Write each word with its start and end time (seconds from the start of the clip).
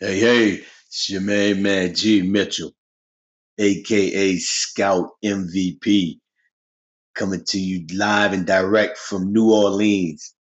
Hey, 0.00 0.20
hey, 0.20 0.64
it's 0.86 1.10
your 1.10 1.22
main 1.22 1.60
man 1.60 1.92
G 1.92 2.22
Mitchell, 2.22 2.70
aka 3.58 4.36
Scout 4.36 5.08
MVP, 5.24 6.20
coming 7.16 7.42
to 7.48 7.58
you 7.58 7.84
live 7.96 8.32
and 8.32 8.46
direct 8.46 8.96
from 8.96 9.32
New 9.32 9.52
Orleans. 9.52 10.36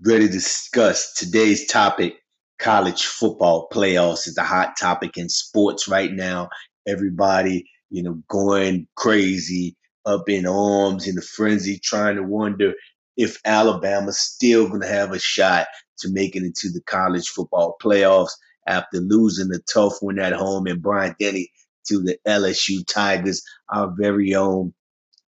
Ready 0.00 0.26
to 0.28 0.32
discuss 0.32 1.12
today's 1.14 1.66
topic 1.66 2.18
college 2.60 3.04
football 3.04 3.68
playoffs 3.72 4.28
is 4.28 4.36
the 4.36 4.44
hot 4.44 4.76
topic 4.78 5.16
in 5.16 5.28
sports 5.28 5.88
right 5.88 6.12
now. 6.12 6.48
Everybody, 6.86 7.68
you 7.90 8.04
know, 8.04 8.22
going 8.28 8.86
crazy, 8.94 9.74
up 10.06 10.28
in 10.28 10.46
arms, 10.46 11.08
in 11.08 11.18
a 11.18 11.22
frenzy, 11.22 11.80
trying 11.82 12.14
to 12.14 12.22
wonder 12.22 12.74
if 13.16 13.40
Alabama's 13.44 14.20
still 14.20 14.68
going 14.68 14.82
to 14.82 14.86
have 14.86 15.10
a 15.10 15.18
shot 15.18 15.66
to 15.98 16.10
making 16.12 16.44
it 16.44 16.54
to 16.56 16.70
the 16.70 16.82
college 16.82 17.28
football 17.28 17.76
playoffs 17.82 18.32
after 18.66 18.98
losing 18.98 19.52
a 19.52 19.58
tough 19.72 19.94
one 20.00 20.18
at 20.18 20.32
home 20.32 20.66
in 20.66 20.80
Bryant 20.80 21.16
Denny 21.18 21.50
to 21.88 22.00
the 22.02 22.18
LSU 22.26 22.86
Tigers, 22.86 23.42
our 23.70 23.92
very 23.98 24.34
own 24.34 24.74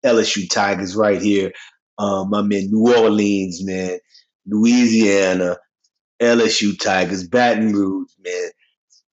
LSU 0.04 0.48
Tigers 0.48 0.94
right 0.94 1.20
here. 1.20 1.52
Um, 1.98 2.32
I'm 2.34 2.50
in 2.52 2.70
New 2.70 2.94
Orleans, 2.94 3.64
man, 3.64 3.98
Louisiana, 4.46 5.58
LSU 6.20 6.78
Tigers, 6.78 7.26
Baton 7.26 7.72
Rouge, 7.72 8.10
man, 8.24 8.50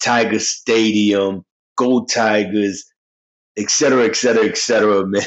Tiger 0.02 0.40
Stadium, 0.40 1.44
Go 1.78 2.06
Tigers, 2.06 2.86
et 3.58 3.70
cetera, 3.70 4.06
et 4.06 4.16
cetera, 4.16 4.46
et 4.46 4.58
cetera, 4.58 5.06
man. 5.08 5.24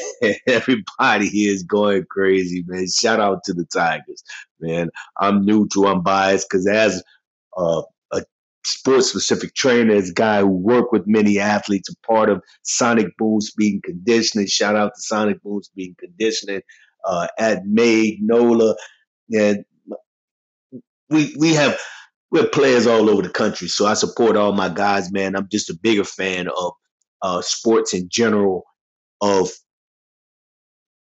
Everybody 0.46 1.28
here 1.28 1.52
is 1.52 1.62
going 1.62 2.04
crazy, 2.10 2.64
man. 2.66 2.86
Shout 2.88 3.20
out 3.20 3.44
to 3.44 3.54
the 3.54 3.64
Tigers, 3.66 4.22
man. 4.60 4.90
I'm 5.18 5.44
neutral, 5.44 5.88
I'm 5.88 6.02
biased 6.02 6.48
because 6.50 6.66
as 6.68 7.02
a 7.56 7.82
sports 8.64 9.08
specific 9.08 9.54
trainer, 9.54 9.94
as 9.94 10.10
a 10.10 10.14
guy 10.14 10.40
who 10.40 10.48
worked 10.48 10.92
with 10.92 11.06
many 11.06 11.38
athletes, 11.38 11.88
a 11.88 12.06
part 12.06 12.28
of 12.28 12.42
Sonic 12.62 13.06
Boom 13.18 13.40
Speed 13.40 13.74
and 13.74 13.82
Conditioning. 13.82 14.46
Shout 14.46 14.76
out 14.76 14.92
to 14.94 15.00
Sonic 15.02 15.42
Boom 15.42 15.62
Speed 15.62 15.88
and 15.88 15.98
Conditioning 15.98 16.62
uh, 17.06 17.28
at 17.38 17.64
Made 17.66 18.18
Nola, 18.20 18.76
and 19.34 19.64
we 21.08 21.34
we 21.38 21.54
have 21.54 21.80
we 22.30 22.40
have 22.40 22.52
players 22.52 22.86
all 22.86 23.08
over 23.08 23.22
the 23.22 23.30
country. 23.30 23.68
So 23.68 23.86
I 23.86 23.94
support 23.94 24.36
all 24.36 24.52
my 24.52 24.68
guys, 24.68 25.10
man. 25.10 25.34
I'm 25.34 25.48
just 25.50 25.70
a 25.70 25.74
bigger 25.74 26.04
fan 26.04 26.48
of 26.48 26.72
uh, 27.22 27.42
sports 27.42 27.94
in 27.94 28.08
general, 28.08 28.64
of 29.20 29.50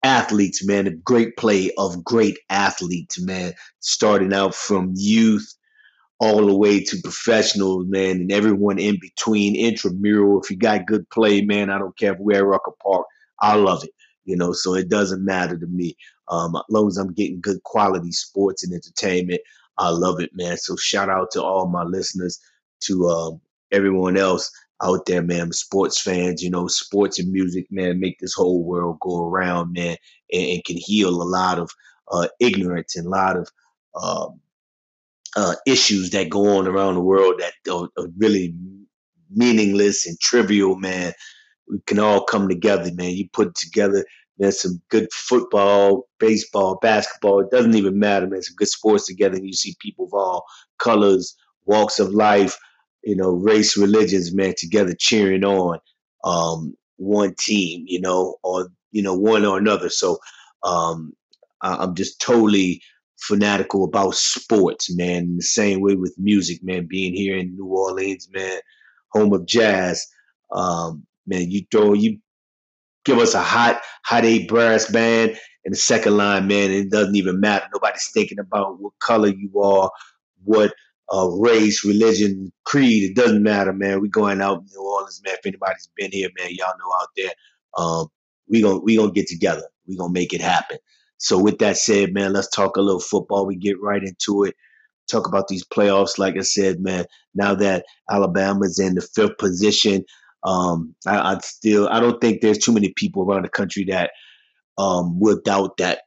athletes, 0.03 0.67
man, 0.67 1.01
great 1.05 1.37
play 1.37 1.71
of 1.79 2.05
great 2.05 2.39
athletes, 2.51 3.21
man, 3.21 3.55
starting 3.81 4.33
out 4.33 4.55
from 4.55 4.93
youth 4.97 5.55
all 6.21 6.47
the 6.47 6.57
way 6.57 6.83
to 6.83 7.01
professionals, 7.03 7.87
man, 7.89 8.17
and 8.17 8.33
everyone 8.33 8.79
in 8.79 8.99
between, 9.01 9.57
intramural. 9.57 10.41
If 10.41 10.51
you 10.51 10.57
got 10.57 10.87
good 10.87 11.09
play, 11.11 11.43
man, 11.43 11.71
I 11.71 11.79
don't 11.79 11.97
care 11.99 12.13
if 12.13 12.19
we're 12.21 12.39
at 12.39 12.45
Rucker 12.45 12.73
Park, 12.83 13.07
I 13.41 13.57
love 13.57 13.83
it, 13.83 13.91
you 14.25 14.37
know, 14.37 14.53
so 14.53 14.75
it 14.75 14.89
doesn't 14.89 15.25
matter 15.25 15.59
to 15.59 15.67
me. 15.67 15.97
Um, 16.29 16.55
as 16.55 16.63
long 16.71 16.87
as 16.87 16.97
I'm 16.97 17.13
getting 17.13 17.41
good 17.41 17.63
quality 17.65 18.13
sports 18.13 18.63
and 18.63 18.73
entertainment, 18.73 19.41
I 19.79 19.89
love 19.89 20.21
it, 20.21 20.31
man. 20.33 20.57
So 20.59 20.77
shout 20.77 21.09
out 21.09 21.31
to 21.33 21.43
all 21.43 21.67
my 21.67 21.83
listeners, 21.83 22.39
to 22.85 23.09
um, 23.09 23.41
everyone 23.73 24.17
else 24.17 24.51
out 24.83 25.07
there, 25.07 25.23
man, 25.23 25.53
sports 25.53 26.01
fans, 26.01 26.43
you 26.43 26.51
know, 26.51 26.67
sports 26.67 27.19
and 27.19 27.31
music, 27.33 27.67
man, 27.71 28.01
make 28.01 28.19
this 28.19 28.35
whole 28.35 28.63
world 28.65 28.99
go 29.01 29.27
around, 29.27 29.73
man, 29.73 29.97
and, 30.33 30.43
and 30.43 30.65
can 30.65 30.77
heal 30.77 31.11
a 31.11 31.23
lot 31.23 31.59
of 31.59 31.71
uh, 32.11 32.29
ignorance 32.41 32.97
and 32.97 33.07
a 33.07 33.11
lot 33.11 33.37
of 33.37 33.49
um, 34.01 34.41
uh, 35.37 35.55
issues 35.67 36.11
that 36.11 36.29
go 36.29 36.59
on 36.59 36.67
around 36.67 36.95
the 36.95 37.01
world 37.01 37.41
that 37.41 37.73
are, 37.73 37.89
are, 37.99 38.09
really 38.19 38.55
meaningless 39.31 40.07
and 40.07 40.19
trivial, 40.21 40.77
man. 40.77 41.13
We 41.69 41.79
can 41.87 41.99
all 41.99 42.25
come 42.25 42.49
together, 42.49 42.91
man. 42.93 43.11
You 43.11 43.29
put 43.33 43.55
together, 43.55 44.05
man, 44.39 44.53
some 44.53 44.83
good 44.91 45.11
football, 45.13 46.09
baseball, 46.19 46.79
basketball. 46.83 47.41
It 47.41 47.51
doesn't 47.51 47.75
even 47.75 47.99
matter, 47.99 48.27
man. 48.27 48.43
Some 48.43 48.57
good 48.57 48.69
sports 48.69 49.07
together, 49.07 49.37
and 49.37 49.47
you 49.47 49.55
see 49.55 49.77
people 49.79 50.07
of 50.07 50.13
all 50.13 50.45
colors, 50.79 51.35
walks 51.65 51.99
of 51.99 52.11
life, 52.11 52.59
you 53.05 53.17
know, 53.17 53.31
race, 53.31 53.77
religions, 53.77 54.35
man, 54.35 54.55
together 54.57 54.95
cheering 54.99 55.45
on 55.45 55.79
um, 56.25 56.75
one 56.97 57.35
team, 57.39 57.85
you 57.87 58.01
know, 58.01 58.37
or 58.43 58.71
you 58.93 59.03
know, 59.03 59.15
one 59.15 59.45
or 59.45 59.59
another. 59.59 59.89
So 59.89 60.19
um, 60.63 61.13
I'm 61.63 61.95
just 61.95 62.21
totally 62.21 62.83
fanatical 63.19 63.85
about 63.85 64.15
sports, 64.15 64.95
man. 64.95 65.37
the 65.37 65.43
same 65.43 65.81
way 65.81 65.95
with 65.95 66.15
music, 66.19 66.63
man. 66.63 66.87
Being 66.89 67.15
here 67.15 67.37
in 67.37 67.57
New 67.57 67.67
Orleans, 67.67 68.29
man, 68.33 68.59
home 69.13 69.33
of 69.33 69.47
jazz, 69.47 70.07
um, 70.53 71.07
man. 71.27 71.51
You 71.51 71.63
throw 71.71 71.95
you 71.95 72.19
give 73.05 73.19
us 73.19 73.35
a 73.35 73.43
hot 73.43 73.81
hot 74.05 74.25
eight 74.25 74.49
brass 74.49 74.91
band 74.91 75.39
and 75.65 75.75
the 75.75 75.79
second 75.79 76.17
line, 76.17 76.47
man. 76.47 76.71
it 76.71 76.91
doesn't 76.91 77.17
even 77.17 77.41
matter. 77.41 77.67
Nobody's 77.73 78.11
thinking 78.13 78.39
about 78.39 78.81
what 78.81 78.93
color 78.99 79.29
you 79.29 79.61
are, 79.61 79.91
what 80.45 80.75
uh, 81.13 81.29
race, 81.39 81.85
religion, 81.85 82.51
creed. 82.65 83.05
It 83.05 83.15
doesn't 83.15 83.43
matter, 83.43 83.73
man. 83.73 84.01
We 84.01 84.09
going 84.09 84.41
out 84.41 84.61
in 84.61 84.67
New 84.73 84.83
Orleans, 84.83 85.21
man. 85.25 85.35
If 85.35 85.47
anybody's 85.47 85.91
been 85.97 86.11
here, 86.11 86.31
man, 86.39 86.51
y'all 86.53 86.73
know 86.79 86.95
out 87.01 87.09
there. 87.17 87.33
Um, 87.77 88.07
we 88.49 88.63
gonna 88.63 88.79
we 88.81 88.97
gonna 88.97 89.13
get 89.13 89.29
together. 89.29 89.65
We 89.87 89.97
gonna 89.97 90.13
make 90.13 90.33
it 90.33 90.41
happen. 90.41 90.79
So 91.19 91.39
with 91.39 91.59
that 91.59 91.77
said, 91.77 92.15
man, 92.15 92.33
let's 92.33 92.49
talk 92.49 92.77
a 92.77 92.81
little 92.81 93.01
football. 93.01 93.47
We 93.47 93.57
get 93.57 93.81
right 93.81 94.03
into 94.03 94.45
it. 94.45 94.55
Talk 95.11 95.29
about 95.29 95.49
these 95.49 95.65
playoffs. 95.65 96.19
Like 96.19 96.37
I 96.37 96.43
said, 96.43 96.81
man, 96.81 97.05
now 97.35 97.55
that 97.55 97.85
Alabama's 98.11 98.79
in 98.79 98.95
the 98.95 99.03
fifth 99.03 99.39
position, 99.39 100.05
um, 100.45 100.95
I, 101.07 101.33
I'd 101.33 101.45
still 101.45 101.89
I 101.91 102.01
don't 102.01 102.21
think 102.21 102.41
there's 102.41 102.59
too 102.59 102.73
many 102.73 102.93
people 102.97 103.23
around 103.23 103.45
the 103.45 103.51
country 103.51 103.85
that 103.91 104.13
um, 104.79 105.21
would 105.21 105.45
doubt 105.45 105.77
that 105.77 106.03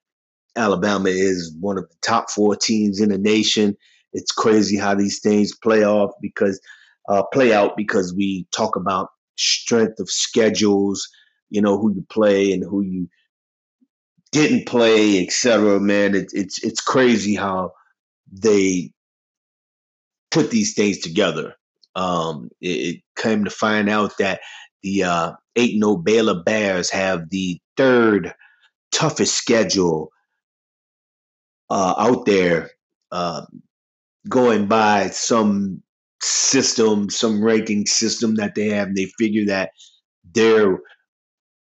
Alabama 0.55 1.09
is 1.09 1.55
one 1.59 1.77
of 1.77 1.87
the 1.89 1.95
top 2.01 2.31
four 2.31 2.55
teams 2.55 2.99
in 2.99 3.09
the 3.09 3.17
nation 3.17 3.77
it's 4.16 4.31
crazy 4.31 4.78
how 4.78 4.96
these 4.96 5.20
things 5.20 5.56
play 5.56 5.86
off 5.86 6.12
because 6.22 6.59
uh, 7.09 7.24
play 7.34 7.53
out 7.53 7.78
because 7.78 8.14
we 8.16 8.48
talk 8.56 8.76
about 8.76 9.09
strength 9.38 10.00
of 10.00 10.09
schedules, 10.09 11.08
you 11.50 11.62
know, 11.62 11.78
who 11.78 11.94
you 11.94 12.06
play 12.09 12.52
and 12.52 12.64
who 12.64 12.81
you 12.81 13.08
didn't 14.31 14.66
play, 14.66 15.24
etc. 15.24 15.80
Man, 15.80 16.16
it, 16.16 16.31
it's 16.34 16.64
it's 16.64 16.81
crazy 16.81 17.36
how 17.36 17.72
they 18.31 18.92
put 20.32 20.50
these 20.50 20.74
things 20.74 21.00
together. 21.00 21.53
Um, 21.96 22.50
it, 22.62 22.68
it 22.96 23.02
came 23.18 23.44
to 23.46 23.52
find 23.52 23.90
out 23.90 24.18
that 24.18 24.42
the 24.82 25.03
uh, 25.03 25.32
eight 25.56 25.78
no 25.78 25.97
Baylor 25.97 26.42
Bears 26.42 26.90
have 26.90 27.30
the 27.30 27.59
third 27.78 28.34
toughest 28.92 29.36
schedule 29.36 30.12
uh, 31.70 31.96
out 31.97 32.26
there. 32.26 32.72
Uh, 33.12 33.46
going 34.30 34.68
by 34.68 35.08
some 35.08 35.81
system, 36.22 37.09
some 37.09 37.44
ranking 37.44 37.86
system 37.86 38.36
that 38.36 38.56
they 38.56 38.68
have, 38.69 38.88
and 38.88 38.97
they 38.97 39.06
figure 39.18 39.46
that 39.46 39.72
their 40.34 40.80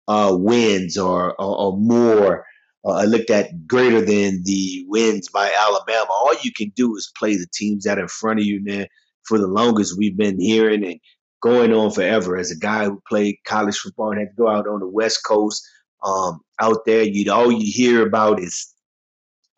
uh, 0.09 0.37
wins 0.39 0.99
are, 0.99 1.35
are, 1.39 1.57
are 1.57 1.77
more 1.77 2.45
uh, 2.85 3.05
looked 3.05 3.31
at 3.31 3.67
greater 3.67 4.01
than 4.01 4.43
the 4.45 4.85
wins 4.89 5.29
by 5.29 5.51
Alabama. 5.59 6.09
All 6.11 6.35
you 6.43 6.53
can 6.53 6.73
do 6.75 6.97
is 6.97 7.13
play 7.17 7.37
the 7.37 7.47
teams 7.53 7.85
that 7.85 7.99
are 7.99 8.03
in 8.03 8.09
front 8.09 8.41
of 8.41 8.47
you, 8.47 8.63
man. 8.63 8.87
For 9.25 9.39
the 9.39 9.47
longest, 9.47 9.97
we've 9.97 10.17
been 10.17 10.41
hearing 10.41 10.85
and 10.85 10.99
going 11.41 11.73
on 11.73 11.93
forever. 11.93 12.37
As 12.37 12.51
a 12.51 12.59
guy 12.59 12.87
who 12.87 13.01
played 13.09 13.37
college 13.47 13.77
football 13.77 14.11
and 14.11 14.19
had 14.19 14.31
to 14.31 14.35
go 14.37 14.49
out 14.49 14.67
on 14.67 14.81
the 14.81 14.89
West 14.89 15.21
Coast, 15.25 15.65
um, 16.03 16.41
out 16.61 16.85
there, 16.87 17.05
you'd 17.05 17.29
all 17.29 17.53
you 17.53 17.71
hear 17.73 18.05
about 18.05 18.41
is 18.41 18.75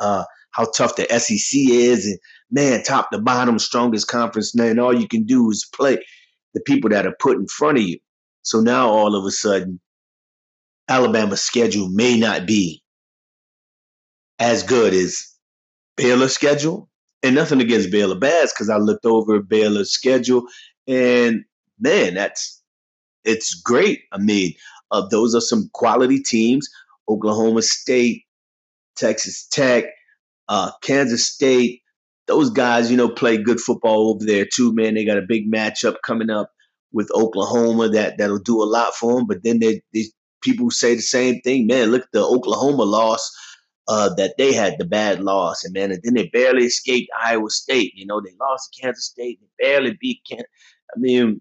uh, 0.00 0.25
how 0.54 0.70
tough 0.76 0.97
the 0.97 1.06
SEC 1.19 1.60
is 1.60 2.06
and 2.06 2.19
man, 2.50 2.82
top 2.82 3.10
to 3.10 3.18
bottom, 3.18 3.59
strongest 3.59 4.09
conference, 4.09 4.54
and 4.54 4.80
all 4.80 4.98
you 4.98 5.09
can 5.09 5.24
do 5.24 5.51
is 5.51 5.68
play 5.74 5.98
the 6.54 6.60
people 6.60 6.91
that 6.91 7.06
are 7.06 7.16
put 7.18 7.36
in 7.36 7.47
front 7.47 7.78
of 7.78 7.84
you. 7.84 7.98
So 8.42 8.60
now 8.60 8.89
all 8.89 9.16
of 9.16 9.24
a 9.24 9.30
sudden, 9.30 9.80
Alabama's 10.89 11.42
schedule 11.42 11.89
may 11.89 12.18
not 12.18 12.47
be 12.47 12.83
as 14.39 14.62
good 14.62 14.92
as 14.92 15.34
Baylor's 15.97 16.34
schedule. 16.34 16.89
And 17.22 17.34
nothing 17.34 17.62
against 17.62 17.91
Baylor 17.91 18.18
Bears 18.18 18.53
because 18.53 18.68
I 18.68 18.77
looked 18.77 19.06
over 19.06 19.41
Baylor's 19.41 19.91
schedule 19.91 20.47
and 20.86 21.45
man, 21.80 22.15
that's 22.15 22.62
it's 23.24 23.54
great. 23.54 24.01
I 24.12 24.18
mean, 24.18 24.53
uh, 24.91 25.06
those 25.10 25.34
are 25.34 25.41
some 25.41 25.71
quality 25.72 26.21
teams. 26.21 26.68
Oklahoma 27.09 27.62
State, 27.62 28.24
Texas 28.97 29.47
Tech, 29.51 29.84
uh, 30.48 30.70
Kansas 30.82 31.26
State, 31.26 31.82
those 32.26 32.50
guys, 32.50 32.91
you 32.91 32.96
know, 32.96 33.08
play 33.08 33.36
good 33.36 33.60
football 33.60 34.10
over 34.10 34.24
there 34.24 34.46
too, 34.46 34.74
man. 34.74 34.94
They 34.94 35.04
got 35.04 35.18
a 35.18 35.22
big 35.26 35.50
matchup 35.50 35.96
coming 36.04 36.30
up 36.30 36.50
with 36.92 37.10
Oklahoma 37.14 37.88
that 37.91 38.18
that'll 38.18 38.38
do 38.38 38.62
a 38.62 38.64
lot 38.64 38.94
for 38.94 39.14
them. 39.14 39.26
But 39.26 39.42
then 39.42 39.58
they, 39.58 39.82
people 40.42 40.70
say 40.70 40.94
the 40.94 41.02
same 41.02 41.41
thing, 41.41 41.66
man. 41.66 41.91
Look, 41.91 42.02
at 42.02 42.12
the 42.12 42.24
Oklahoma 42.24 42.84
loss 42.84 43.30
uh, 43.88 44.14
that 44.14 44.34
they 44.38 44.52
had 44.52 44.76
the 44.78 44.84
bad 44.84 45.20
loss, 45.20 45.64
and 45.64 45.74
man, 45.74 45.91
and 45.91 46.00
then 46.02 46.14
they 46.14 46.28
barely 46.28 46.64
escaped 46.64 47.10
Iowa 47.20 47.50
State. 47.50 47.92
You 47.94 48.06
know, 48.06 48.20
they 48.20 48.32
lost 48.41 48.72
to 48.72 48.80
Kansas 48.80 49.06
State, 49.06 49.41
they 49.41 49.66
barely 49.66 49.98
beat 50.00 50.20
Kansas. 50.28 50.46
I 50.94 50.98
mean, 50.98 51.41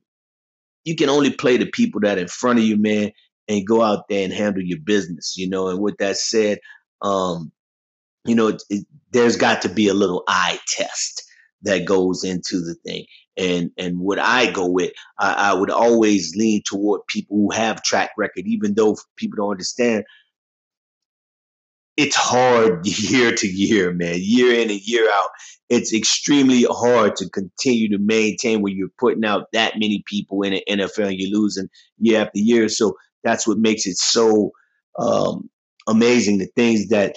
you 0.83 0.95
can 0.95 1.09
only 1.09 1.31
play 1.31 1.57
the 1.57 1.67
people 1.67 2.01
that 2.01 2.17
are 2.17 2.21
in 2.21 2.27
front 2.27 2.59
of 2.59 2.65
you, 2.65 2.77
man, 2.77 3.11
and 3.47 3.67
go 3.67 3.81
out 3.81 4.07
there 4.09 4.23
and 4.23 4.33
handle 4.33 4.63
your 4.63 4.79
business. 4.79 5.35
You 5.38 5.50
know, 5.50 5.69
and 5.69 5.79
with 5.79 5.97
that 5.97 6.17
said, 6.17 6.59
um, 7.01 7.51
you 8.25 8.36
know, 8.36 8.48
it, 8.48 8.64
it, 8.70 8.86
there's 9.12 9.36
got 9.36 9.62
to 9.64 9.70
be 9.70 9.88
a 9.88 9.94
little 9.94 10.24
eye 10.28 10.60
test 10.68 11.24
that 11.64 11.86
goes 11.86 12.24
into 12.24 12.60
the 12.60 12.75
thing. 12.86 13.06
And 13.38 13.72
and 13.78 14.00
what 14.00 14.20
I 14.20 14.52
go 14.52 14.68
with, 14.68 14.92
I, 15.20 15.52
I 15.52 15.54
would 15.54 15.72
always 15.72 16.36
lean 16.36 16.62
toward 16.66 17.02
people 17.08 17.38
who 17.38 17.52
have 17.52 17.84
track 17.84 18.12
record, 18.18 18.46
even 18.46 18.75
though 18.75 18.96
people 19.18 19.38
don't 19.38 19.52
understand 19.52 20.06
it's 21.98 22.16
hard 22.16 22.86
year 22.88 23.34
to 23.34 23.48
year, 23.48 23.94
man, 23.94 24.16
year 24.20 24.54
in 24.54 24.70
and 24.70 24.81
year 24.81 25.10
out. 25.10 25.30
It's 25.70 25.94
extremely 25.94 26.66
hard 26.70 27.16
to 27.18 27.30
continue 27.30 27.90
to 27.90 27.98
maintain 27.98 28.62
when 28.62 28.75
you're 28.75 28.90
putting 29.00 29.25
out 29.25 29.48
that 29.54 29.74
many 29.75 30.04
people 30.06 30.44
in 30.44 30.54
the 30.54 30.64
NFL 30.70 31.08
and 31.08 31.20
you're 31.20 31.38
losing 31.38 31.70
year 32.00 32.22
after 32.22 32.40
year. 32.40 32.70
So 32.70 32.96
that's 33.24 33.48
what 33.48 33.58
makes 33.58 33.88
it 33.88 33.98
so 33.98 34.52
um, 35.00 35.50
amazing. 35.88 36.38
The 36.38 36.50
things 36.56 36.90
that 36.90 37.16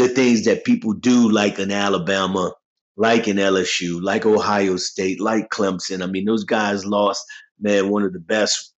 the 0.00 0.08
things 0.08 0.44
that 0.44 0.64
people 0.64 0.92
do, 0.94 1.30
like 1.30 1.58
in 1.58 1.70
Alabama, 1.70 2.52
like 2.96 3.28
in 3.28 3.36
LSU, 3.36 4.02
like 4.02 4.26
Ohio 4.26 4.76
State, 4.76 5.20
like 5.20 5.50
Clemson. 5.50 6.02
I 6.02 6.06
mean, 6.06 6.24
those 6.24 6.44
guys 6.44 6.84
lost, 6.86 7.24
man, 7.60 7.90
one 7.90 8.02
of 8.02 8.12
the 8.12 8.20
best 8.20 8.72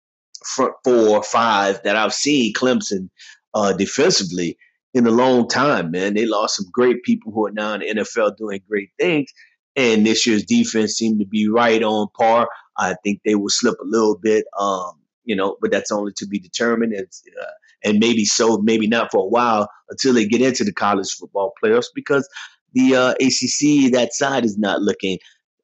front 0.45 0.73
four 0.83 1.09
or 1.09 1.23
five 1.23 1.81
that 1.83 1.95
I've 1.95 2.13
seen 2.13 2.53
Clemson 2.53 3.09
uh, 3.53 3.73
defensively 3.73 4.57
in 4.93 5.07
a 5.07 5.11
long 5.11 5.47
time, 5.47 5.91
man. 5.91 6.13
They 6.15 6.25
lost 6.25 6.57
some 6.57 6.65
great 6.71 7.03
people 7.03 7.31
who 7.31 7.45
are 7.45 7.51
now 7.51 7.75
in 7.75 7.81
the 7.81 8.03
NFL 8.03 8.37
doing 8.37 8.61
great 8.67 8.89
things. 8.99 9.31
And 9.75 10.05
this 10.05 10.25
year's 10.25 10.43
defense 10.43 10.93
seemed 10.93 11.19
to 11.19 11.25
be 11.25 11.47
right 11.47 11.81
on 11.81 12.07
par. 12.17 12.49
I 12.77 12.95
think 13.03 13.21
they 13.23 13.35
will 13.35 13.49
slip 13.49 13.79
a 13.79 13.85
little 13.85 14.17
bit, 14.17 14.45
um, 14.59 14.93
you 15.23 15.35
know, 15.35 15.57
but 15.61 15.71
that's 15.71 15.91
only 15.91 16.11
to 16.17 16.25
be 16.25 16.39
determined. 16.39 16.93
It's, 16.93 17.23
uh, 17.41 17.45
and 17.83 17.99
maybe 17.99 18.25
so, 18.25 18.57
maybe 18.57 18.87
not 18.87 19.11
for 19.11 19.23
a 19.23 19.27
while 19.27 19.69
until 19.89 20.13
they 20.13 20.25
get 20.25 20.41
into 20.41 20.63
the 20.63 20.73
college 20.73 21.11
football 21.11 21.53
playoffs 21.63 21.87
because 21.93 22.27
the 22.73 22.95
uh, 22.95 23.11
ACC, 23.19 23.91
that 23.91 24.13
side 24.13 24.45
is 24.45 24.57
not 24.57 24.81
looking 24.81 25.17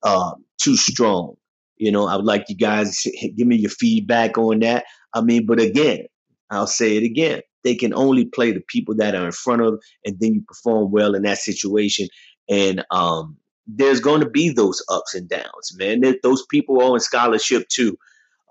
um, 0.04 0.44
too 0.58 0.76
strong. 0.76 1.36
You 1.78 1.92
know, 1.92 2.08
I 2.08 2.16
would 2.16 2.26
like 2.26 2.46
you 2.50 2.56
guys 2.56 3.06
give 3.36 3.48
me 3.48 3.56
your 3.56 3.70
feedback 3.70 4.38
on 4.38 4.60
that. 4.60 4.86
I 5.14 5.22
mean, 5.22 5.46
but 5.46 5.60
again, 5.60 6.06
I'll 6.50 6.68
say 6.68 6.98
it 6.98 7.04
again 7.04 7.42
they 7.68 7.76
can 7.76 7.94
only 7.94 8.24
play 8.24 8.54
the 8.54 8.64
people 8.70 8.96
that 8.96 9.14
are 9.14 9.26
in 9.26 9.32
front 9.34 9.62
of, 9.62 9.82
and 10.06 10.18
then 10.22 10.36
you 10.36 10.42
perform 10.48 10.90
well 10.90 11.16
in 11.16 11.24
that 11.24 11.38
situation. 11.38 12.08
And 12.48 12.86
um, 12.92 13.36
there's 13.68 14.00
going 14.00 14.22
to 14.22 14.30
be 14.30 14.50
those 14.50 14.82
ups 14.90 15.14
and 15.14 15.28
downs, 15.28 15.76
man. 15.76 16.02
those 16.24 16.46
people 16.46 16.82
are 16.82 16.96
in 16.96 17.02
scholarship 17.02 17.68
too. 17.68 17.98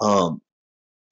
Um, 0.03 0.43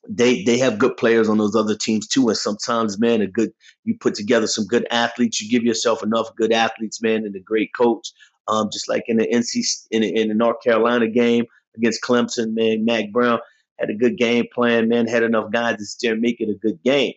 they 0.08 0.42
they 0.44 0.58
have 0.58 0.78
good 0.78 0.96
players 0.96 1.28
on 1.28 1.38
those 1.38 1.56
other 1.56 1.76
teams 1.76 2.06
too, 2.06 2.28
and 2.28 2.36
sometimes, 2.36 2.98
man, 2.98 3.20
a 3.20 3.26
good 3.26 3.52
you 3.84 3.96
put 3.98 4.14
together 4.14 4.46
some 4.46 4.66
good 4.66 4.86
athletes. 4.90 5.40
You 5.40 5.50
give 5.50 5.64
yourself 5.64 6.02
enough 6.02 6.34
good 6.36 6.52
athletes, 6.52 7.02
man, 7.02 7.24
and 7.24 7.34
a 7.36 7.40
great 7.40 7.70
coach. 7.76 8.08
Um, 8.46 8.68
just 8.70 8.88
like 8.88 9.04
in 9.08 9.16
the 9.16 9.26
NC 9.26 9.86
in 9.90 10.02
the, 10.02 10.14
in 10.14 10.28
the 10.28 10.34
North 10.34 10.62
Carolina 10.62 11.08
game 11.08 11.46
against 11.76 12.02
Clemson, 12.02 12.54
man, 12.54 12.84
Mack 12.84 13.10
Brown 13.10 13.38
had 13.78 13.90
a 13.90 13.94
good 13.94 14.18
game 14.18 14.44
plan, 14.52 14.88
man, 14.88 15.06
had 15.06 15.22
enough 15.22 15.50
guys 15.50 15.78
to 15.78 15.84
still 15.86 16.16
make 16.16 16.40
it 16.40 16.50
a 16.50 16.54
good 16.54 16.82
game 16.84 17.14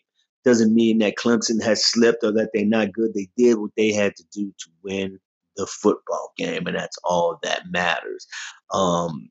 doesn't 0.48 0.74
mean 0.74 1.00
that 1.00 1.18
Clemson 1.18 1.62
has 1.62 1.86
slipped 1.86 2.24
or 2.24 2.32
that 2.32 2.52
they're 2.54 2.66
not 2.66 2.94
good. 2.94 3.14
They 3.14 3.28
did 3.36 3.58
what 3.58 3.72
they 3.76 3.92
had 3.92 4.16
to 4.16 4.24
do 4.32 4.54
to 4.58 4.70
win 4.82 5.20
the 5.58 5.68
football 5.68 6.32
game, 6.38 6.66
and 6.68 6.78
that's 6.78 6.98
all 7.04 7.38
that 7.44 7.64
matters. 7.70 8.26
Um, 8.72 9.30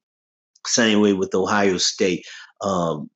same 0.66 1.00
way 1.00 1.14
with 1.14 1.34
Ohio 1.34 1.78
State. 1.78 2.26
Um, 2.60 3.08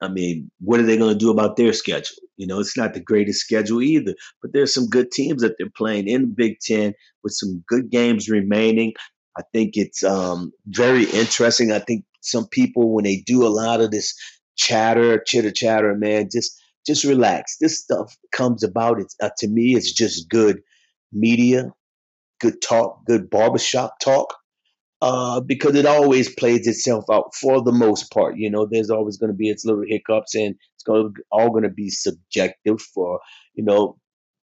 I 0.00 0.08
mean, 0.08 0.50
what 0.60 0.80
are 0.80 0.84
they 0.84 0.96
going 0.96 1.12
to 1.12 1.18
do 1.18 1.30
about 1.30 1.56
their 1.56 1.72
schedule? 1.72 2.16
You 2.36 2.46
know, 2.46 2.58
it's 2.58 2.76
not 2.76 2.94
the 2.94 3.00
greatest 3.00 3.40
schedule 3.40 3.82
either, 3.82 4.14
but 4.40 4.52
there's 4.52 4.72
some 4.72 4.88
good 4.88 5.10
teams 5.12 5.42
that 5.42 5.56
they're 5.58 5.68
playing 5.76 6.08
in 6.08 6.22
the 6.22 6.28
Big 6.28 6.58
Ten 6.60 6.94
with 7.22 7.34
some 7.34 7.62
good 7.68 7.90
games 7.90 8.28
remaining. 8.28 8.94
I 9.36 9.42
think 9.52 9.76
it's 9.76 10.02
um, 10.02 10.52
very 10.66 11.04
interesting. 11.04 11.70
I 11.70 11.80
think 11.80 12.04
some 12.22 12.48
people, 12.48 12.94
when 12.94 13.04
they 13.04 13.22
do 13.26 13.46
a 13.46 13.48
lot 13.48 13.80
of 13.80 13.90
this 13.90 14.14
chatter, 14.56 15.22
chitter 15.26 15.50
chatter, 15.50 15.94
man, 15.94 16.28
just 16.32 16.58
just 16.86 17.04
relax. 17.04 17.56
This 17.60 17.78
stuff 17.78 18.16
comes 18.32 18.64
about. 18.64 19.00
It's 19.00 19.14
uh, 19.22 19.30
to 19.38 19.48
me, 19.48 19.74
it's 19.76 19.92
just 19.92 20.28
good 20.28 20.60
media, 21.12 21.72
good 22.40 22.60
talk, 22.62 23.04
good 23.06 23.28
barbershop 23.30 24.00
talk. 24.00 24.34
Uh, 25.02 25.40
because 25.40 25.74
it 25.74 25.86
always 25.86 26.34
plays 26.34 26.66
itself 26.66 27.04
out 27.10 27.34
for 27.34 27.62
the 27.62 27.72
most 27.72 28.10
part. 28.12 28.36
You 28.36 28.50
know, 28.50 28.66
there's 28.70 28.90
always 28.90 29.16
going 29.16 29.32
to 29.32 29.36
be 29.36 29.48
its 29.48 29.64
little 29.64 29.84
hiccups, 29.86 30.34
and 30.34 30.54
it's 30.74 30.84
going 30.84 31.14
all 31.32 31.50
going 31.50 31.62
to 31.62 31.70
be 31.70 31.88
subjective 31.88 32.80
for 32.82 33.20
you 33.54 33.64
know, 33.64 33.96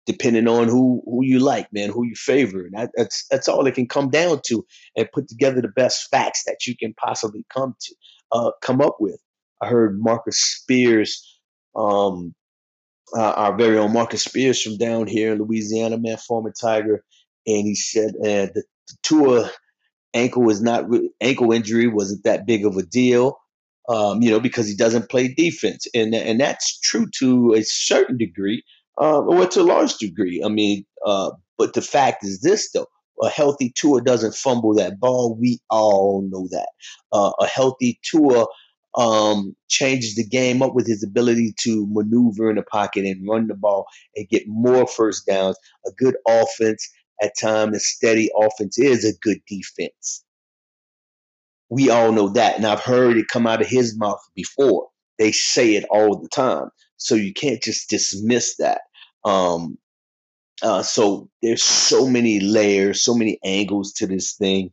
depending 0.06 0.48
on 0.48 0.68
who 0.68 1.02
who 1.06 1.24
you 1.24 1.40
like, 1.40 1.68
man, 1.74 1.90
who 1.90 2.06
you 2.06 2.16
favor. 2.16 2.62
And 2.66 2.74
that, 2.74 2.92
that's 2.96 3.26
that's 3.32 3.48
all 3.48 3.66
it 3.66 3.76
can 3.76 3.88
come 3.88 4.10
down 4.10 4.42
to, 4.48 4.66
and 4.96 5.12
put 5.12 5.28
together 5.28 5.62
the 5.62 5.70
best 5.70 6.10
facts 6.12 6.44
that 6.46 6.68
you 6.68 6.76
can 6.78 6.94
possibly 6.96 7.46
come 7.54 7.76
to 7.82 7.96
uh, 8.32 8.52
come 8.62 8.82
up 8.82 8.98
with. 9.00 9.20
I 9.62 9.68
heard 9.68 10.00
Marcus 10.00 10.40
Spears 10.40 11.40
um, 11.76 12.36
uh, 13.16 13.32
our 13.32 13.56
very 13.56 13.78
own 13.78 13.94
Marcus 13.94 14.24
Spears 14.24 14.62
from 14.62 14.78
down 14.78 15.08
here 15.08 15.34
in 15.34 15.40
Louisiana, 15.40 15.98
man, 15.98 16.18
former 16.18 16.52
Tiger, 16.60 17.04
and 17.46 17.66
he 17.66 17.76
said 17.76 18.14
uh, 18.22 18.48
the, 18.54 18.64
the 18.88 18.96
Tua 19.04 19.52
ankle 20.14 20.44
was 20.44 20.62
not 20.62 20.86
ankle 21.22 21.52
injury 21.52 21.88
wasn't 21.88 22.24
that 22.24 22.46
big 22.46 22.66
of 22.66 22.78
a 22.78 22.84
deal, 22.84 23.38
um, 23.90 24.22
you 24.22 24.30
know, 24.30 24.40
because 24.40 24.68
he 24.68 24.76
doesn't 24.76 25.10
play 25.10 25.28
defense, 25.28 25.88
and 25.94 26.14
and 26.16 26.40
that's 26.40 26.80
true 26.80 27.08
to 27.20 27.54
a 27.54 27.64
certain 27.64 28.18
degree, 28.18 28.64
uh, 29.00 29.22
or 29.22 29.46
to 29.48 29.62
a 29.62 29.64
large 29.64 29.98
degree. 29.98 30.42
I 30.44 30.50
mean, 30.50 30.86
uh, 31.06 31.32
but 31.58 31.74
the 31.74 31.82
fact 31.82 32.24
is 32.24 32.42
this 32.42 32.72
though. 32.72 32.88
A 33.22 33.30
healthy 33.30 33.72
Tua 33.76 34.02
doesn't 34.02 34.34
fumble 34.34 34.74
that 34.74 35.00
ball. 35.00 35.38
We 35.40 35.60
all 35.70 36.28
know 36.30 36.48
that. 36.50 36.70
Uh, 37.12 37.32
a 37.40 37.46
healthy 37.46 38.00
Tua 38.04 38.48
um, 38.96 39.56
changes 39.70 40.16
the 40.16 40.26
game 40.26 40.62
up 40.62 40.74
with 40.74 40.88
his 40.88 41.04
ability 41.04 41.54
to 41.62 41.88
maneuver 41.90 42.50
in 42.50 42.56
the 42.56 42.64
pocket 42.64 43.06
and 43.06 43.28
run 43.28 43.48
the 43.48 43.56
ball 43.56 43.86
and 44.16 44.28
get 44.30 44.44
more 44.48 44.88
first 44.88 45.26
downs. 45.26 45.58
A 45.86 45.92
good 45.92 46.16
offense 46.28 46.90
at 47.22 47.34
times, 47.40 47.78
a 47.78 47.80
steady 47.80 48.30
offense 48.38 48.78
is 48.78 49.06
a 49.06 49.18
good 49.22 49.40
defense. 49.48 50.24
We 51.70 51.90
all 51.90 52.12
know 52.12 52.30
that, 52.30 52.56
and 52.58 52.66
I've 52.66 52.82
heard 52.82 53.18
it 53.18 53.28
come 53.32 53.48
out 53.48 53.62
of 53.62 53.68
his 53.68 53.98
mouth 53.98 54.22
before. 54.36 54.88
They 55.18 55.32
say 55.32 55.76
it 55.76 55.86
all 55.90 56.20
the 56.20 56.30
time, 56.30 56.70
so 56.98 57.16
you 57.16 57.34
can't 57.34 57.62
just 57.62 57.90
dismiss 57.90 58.58
that. 58.58 58.82
Um, 59.26 59.78
uh, 60.62 60.84
so 60.84 61.30
there's 61.42 61.64
so 61.64 62.08
many 62.08 62.40
layers, 62.40 63.04
so 63.04 63.16
many 63.16 63.40
angles 63.44 63.94
to 63.94 64.08
this 64.08 64.34
thing. 64.36 64.72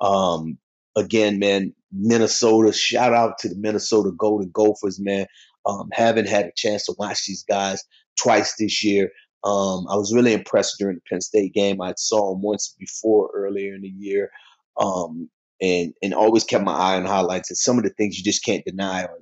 Um, 0.00 0.58
again, 0.96 1.38
man, 1.38 1.74
Minnesota. 1.92 2.72
Shout 2.72 3.12
out 3.12 3.38
to 3.38 3.48
the 3.48 3.56
Minnesota 3.56 4.10
Golden 4.16 4.50
Gophers, 4.50 5.00
man. 5.00 5.26
Um, 5.66 5.88
haven't 5.92 6.28
had 6.28 6.46
a 6.46 6.52
chance 6.56 6.86
to 6.86 6.94
watch 6.98 7.26
these 7.26 7.44
guys 7.44 7.82
twice 8.20 8.56
this 8.56 8.82
year. 8.84 9.10
Um, 9.44 9.86
I 9.88 9.96
was 9.96 10.14
really 10.14 10.32
impressed 10.32 10.76
during 10.78 10.96
the 10.96 11.02
Penn 11.10 11.20
State 11.20 11.52
game. 11.52 11.80
I 11.80 11.94
saw 11.96 12.32
them 12.32 12.42
once 12.42 12.74
before 12.78 13.30
earlier 13.34 13.74
in 13.74 13.82
the 13.82 13.88
year, 13.88 14.30
um, 14.78 15.28
and 15.60 15.92
and 16.02 16.14
always 16.14 16.44
kept 16.44 16.64
my 16.64 16.74
eye 16.74 16.96
on 16.96 17.06
highlights. 17.06 17.50
And 17.50 17.56
some 17.56 17.78
of 17.78 17.84
the 17.84 17.90
things 17.90 18.16
you 18.16 18.24
just 18.24 18.44
can't 18.44 18.64
deny 18.64 19.04
are 19.04 19.18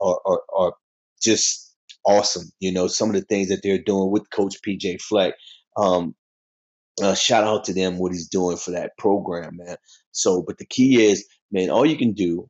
are, 0.00 0.20
are, 0.26 0.42
are 0.56 0.72
just 1.22 1.74
awesome. 2.06 2.50
You 2.60 2.72
know, 2.72 2.86
some 2.86 3.08
of 3.08 3.14
the 3.16 3.22
things 3.22 3.48
that 3.48 3.60
they're 3.62 3.78
doing 3.78 4.10
with 4.10 4.30
Coach 4.30 4.56
PJ 4.66 5.00
Fleck. 5.02 5.34
Um, 5.76 6.14
uh, 7.02 7.14
shout 7.14 7.42
out 7.44 7.64
to 7.64 7.74
them 7.74 7.98
what 7.98 8.12
he's 8.12 8.28
doing 8.28 8.56
for 8.56 8.70
that 8.70 8.92
program, 8.98 9.56
man. 9.56 9.76
So, 10.12 10.42
but 10.46 10.58
the 10.58 10.66
key 10.66 11.04
is 11.04 11.26
man, 11.50 11.70
all 11.70 11.86
you 11.86 11.96
can 11.96 12.12
do 12.12 12.48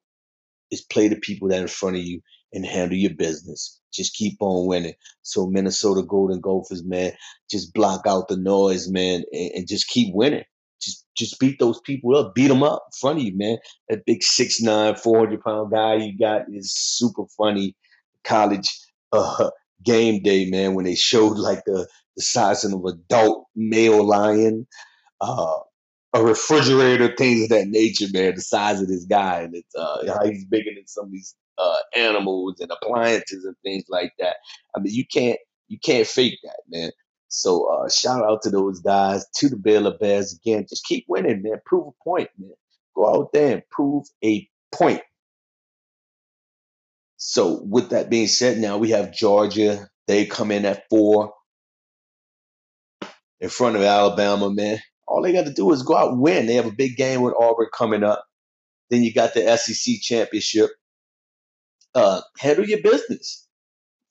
is 0.70 0.82
play 0.82 1.08
the 1.08 1.16
people 1.16 1.48
that 1.48 1.58
are 1.58 1.62
in 1.62 1.68
front 1.68 1.96
of 1.96 2.02
you 2.02 2.20
and 2.54 2.64
handle 2.64 2.96
your 2.96 3.14
business. 3.14 3.80
Just 3.92 4.14
keep 4.14 4.36
on 4.40 4.66
winning. 4.66 4.94
So 5.22 5.46
Minnesota 5.46 6.02
Golden 6.02 6.40
Gophers, 6.40 6.84
man, 6.84 7.12
just 7.50 7.74
block 7.74 8.06
out 8.06 8.28
the 8.28 8.36
noise, 8.36 8.88
man, 8.88 9.24
and, 9.32 9.50
and 9.54 9.68
just 9.68 9.88
keep 9.88 10.14
winning. 10.14 10.44
Just 10.80 11.04
just 11.16 11.38
beat 11.38 11.58
those 11.58 11.80
people 11.80 12.16
up, 12.16 12.34
beat 12.34 12.48
them 12.48 12.62
up 12.62 12.84
in 12.86 12.98
front 13.00 13.18
of 13.18 13.24
you, 13.24 13.36
man. 13.36 13.58
That 13.88 14.04
big 14.06 14.20
6'9", 14.20 14.98
400 14.98 15.42
pound 15.42 15.72
guy 15.72 15.94
you 15.94 16.18
got 16.18 16.42
is 16.52 16.74
super 16.74 17.24
funny. 17.36 17.76
College 18.24 18.68
uh, 19.12 19.50
game 19.84 20.22
day, 20.22 20.48
man, 20.48 20.74
when 20.74 20.84
they 20.84 20.94
showed 20.94 21.36
like 21.36 21.64
the 21.66 21.86
the 22.16 22.22
size 22.22 22.64
of 22.64 22.72
an 22.72 22.82
adult 22.86 23.46
male 23.54 24.04
lion. 24.04 24.66
Uh, 25.20 25.58
a 26.12 26.22
refrigerator, 26.22 27.12
things 27.16 27.42
of 27.42 27.48
that 27.48 27.66
nature, 27.66 28.06
man. 28.12 28.36
The 28.36 28.40
size 28.40 28.80
of 28.80 28.86
this 28.86 29.04
guy 29.04 29.40
and 29.40 29.54
it's 29.56 29.74
uh, 29.74 30.06
how 30.06 30.24
he's 30.24 30.44
bigger 30.44 30.70
than 30.72 30.86
some 30.86 31.06
of 31.06 31.10
these 31.10 31.34
uh, 31.58 31.78
animals 31.96 32.60
and 32.60 32.70
appliances 32.70 33.44
and 33.44 33.56
things 33.62 33.84
like 33.88 34.12
that. 34.18 34.36
I 34.76 34.80
mean, 34.80 34.94
you 34.94 35.04
can't 35.06 35.38
you 35.68 35.78
can't 35.78 36.06
fake 36.06 36.38
that, 36.44 36.60
man. 36.68 36.90
So 37.28 37.66
uh, 37.66 37.88
shout 37.88 38.24
out 38.24 38.42
to 38.42 38.50
those 38.50 38.80
guys, 38.80 39.26
to 39.36 39.48
the 39.48 39.56
Baylor 39.56 39.96
Bears 39.98 40.32
again. 40.34 40.66
Just 40.68 40.84
keep 40.84 41.04
winning, 41.08 41.42
man. 41.42 41.60
Prove 41.66 41.88
a 41.88 42.04
point, 42.04 42.30
man. 42.38 42.52
Go 42.94 43.08
out 43.08 43.32
there 43.32 43.54
and 43.54 43.62
prove 43.70 44.06
a 44.24 44.48
point. 44.72 45.02
So 47.16 47.62
with 47.64 47.90
that 47.90 48.10
being 48.10 48.28
said, 48.28 48.58
now 48.58 48.78
we 48.78 48.90
have 48.90 49.12
Georgia. 49.12 49.88
They 50.06 50.26
come 50.26 50.50
in 50.50 50.64
at 50.66 50.84
four 50.90 51.32
in 53.40 53.48
front 53.48 53.76
of 53.76 53.82
Alabama, 53.82 54.50
man. 54.50 54.78
All 55.06 55.22
they 55.22 55.32
got 55.32 55.46
to 55.46 55.52
do 55.52 55.70
is 55.72 55.82
go 55.82 55.96
out 55.96 56.12
and 56.12 56.20
win. 56.20 56.46
They 56.46 56.54
have 56.54 56.66
a 56.66 56.72
big 56.72 56.96
game 56.96 57.22
with 57.22 57.34
Auburn 57.38 57.68
coming 57.76 58.04
up. 58.04 58.24
Then 58.90 59.02
you 59.02 59.12
got 59.12 59.34
the 59.34 59.56
SEC 59.56 59.96
championship. 60.00 60.70
Uh, 61.94 62.20
handle 62.38 62.66
your 62.66 62.82
business. 62.82 63.46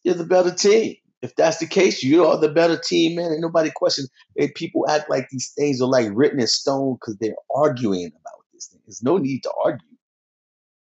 You're 0.03 0.15
the 0.15 0.25
better 0.25 0.53
team. 0.53 0.95
If 1.21 1.35
that's 1.37 1.59
the 1.59 1.67
case, 1.67 2.03
you 2.03 2.25
are 2.25 2.37
the 2.37 2.49
better 2.49 2.77
team, 2.77 3.15
man. 3.15 3.31
And 3.31 3.41
nobody 3.41 3.71
questions. 3.71 4.09
People 4.55 4.87
act 4.89 5.09
like 5.09 5.29
these 5.29 5.53
things 5.57 5.81
are 5.81 5.87
like 5.87 6.09
written 6.13 6.39
in 6.39 6.47
stone 6.47 6.95
because 6.95 7.17
they're 7.17 7.35
arguing 7.55 8.07
about 8.07 8.43
this 8.53 8.67
thing. 8.67 8.81
There's 8.85 9.01
no 9.03 9.17
need 9.17 9.43
to 9.43 9.51
argue. 9.63 9.87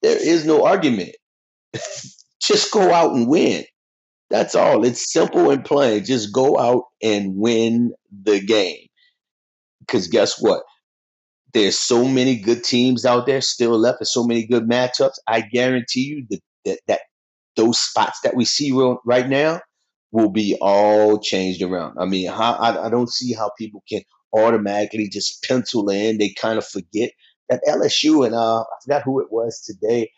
There 0.01 0.17
is 0.17 0.45
no 0.45 0.65
argument. 0.65 1.15
Just 2.41 2.71
go 2.71 2.93
out 2.93 3.15
and 3.15 3.27
win. 3.27 3.65
That's 4.29 4.55
all. 4.55 4.85
It's 4.85 5.11
simple 5.11 5.49
and 5.51 5.65
plain. 5.65 6.05
Just 6.05 6.33
go 6.33 6.57
out 6.57 6.83
and 7.03 7.35
win 7.35 7.93
the 8.23 8.39
game. 8.39 8.87
Because 9.81 10.07
guess 10.07 10.39
what? 10.39 10.63
There's 11.53 11.77
so 11.77 12.05
many 12.05 12.37
good 12.37 12.63
teams 12.63 13.05
out 13.05 13.25
there 13.25 13.41
still 13.41 13.77
left, 13.77 13.99
and 13.99 14.07
so 14.07 14.23
many 14.23 14.45
good 14.45 14.69
matchups. 14.69 15.15
I 15.27 15.41
guarantee 15.41 16.01
you 16.01 16.25
that 16.29 16.39
that, 16.69 16.79
that 16.87 17.01
those 17.55 17.79
spots 17.79 18.21
that 18.21 18.35
we 18.35 18.45
see 18.45 18.71
right 19.05 19.27
now 19.27 19.61
will 20.11 20.29
be 20.29 20.57
all 20.61 21.19
changed 21.19 21.61
around. 21.61 21.97
I 21.99 22.05
mean, 22.05 22.29
how, 22.31 22.53
I, 22.53 22.87
I 22.87 22.89
don't 22.89 23.09
see 23.09 23.33
how 23.33 23.51
people 23.57 23.83
can 23.87 24.01
automatically 24.33 25.09
just 25.09 25.43
pencil 25.43 25.89
in. 25.89 26.17
They 26.17 26.29
kind 26.29 26.57
of 26.57 26.65
forget 26.65 27.11
that 27.49 27.61
LSU 27.67 28.25
and 28.25 28.35
uh, 28.35 28.61
I 28.61 28.65
forgot 28.83 29.03
who 29.03 29.19
it 29.19 29.31
was 29.31 29.61
today 29.61 30.11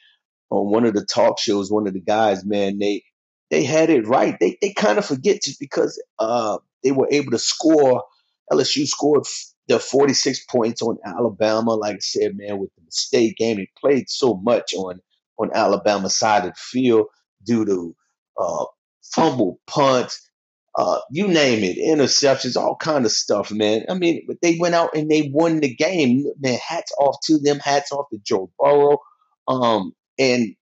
on 0.49 0.71
one 0.71 0.85
of 0.85 0.93
the 0.93 1.05
talk 1.05 1.39
shows. 1.39 1.71
One 1.71 1.87
of 1.87 1.93
the 1.93 2.01
guys, 2.01 2.45
man, 2.45 2.77
they 2.79 3.03
they 3.49 3.63
had 3.63 3.89
it 3.89 4.07
right. 4.07 4.37
They 4.39 4.57
they 4.61 4.73
kind 4.73 4.97
of 4.97 5.05
forget 5.05 5.41
just 5.43 5.59
because 5.59 6.01
uh, 6.19 6.57
they 6.83 6.91
were 6.91 7.07
able 7.11 7.31
to 7.31 7.39
score. 7.39 8.03
LSU 8.51 8.85
scored 8.85 9.25
the 9.67 9.79
46 9.79 10.45
points 10.45 10.81
on 10.81 10.97
Alabama. 11.05 11.73
Like 11.73 11.95
I 11.95 11.99
said, 11.99 12.35
man, 12.35 12.59
with 12.59 12.69
the 12.75 12.83
mistake 12.83 13.37
game, 13.37 13.57
they 13.57 13.69
played 13.79 14.09
so 14.09 14.35
much 14.43 14.73
on 14.73 14.99
on 15.37 15.51
Alabama 15.53 16.09
side 16.09 16.45
of 16.45 16.53
the 16.53 16.59
field 16.59 17.07
due 17.45 17.65
to 17.65 17.95
uh, 18.39 18.65
fumble 19.03 19.59
punts, 19.67 20.29
uh, 20.77 20.99
you 21.11 21.27
name 21.27 21.63
it, 21.63 21.77
interceptions, 21.77 22.55
all 22.55 22.77
kind 22.77 23.05
of 23.05 23.11
stuff, 23.11 23.51
man. 23.51 23.83
I 23.89 23.93
mean, 23.93 24.23
but 24.27 24.37
they 24.41 24.57
went 24.57 24.75
out 24.75 24.95
and 24.95 25.09
they 25.09 25.29
won 25.33 25.59
the 25.59 25.73
game. 25.73 26.25
Man, 26.39 26.59
hats 26.65 26.91
off 26.97 27.17
to 27.25 27.37
them. 27.39 27.59
Hats 27.59 27.91
off 27.91 28.05
to 28.11 28.19
Joe 28.19 28.51
Burrow. 28.57 28.99
Um, 29.47 29.93
and 30.17 30.55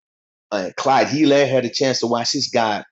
uh, 0.52 0.72
Clyde 0.78 1.08
Helaire 1.08 1.48
had 1.48 1.66
a 1.66 1.70
chance 1.70 2.00
to 2.00 2.08
watch 2.08 2.32
this 2.32 2.50
guy 2.50 2.84